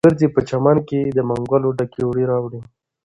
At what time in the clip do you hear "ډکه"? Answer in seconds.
1.77-2.01